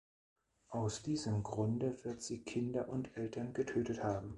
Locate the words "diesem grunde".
1.03-2.03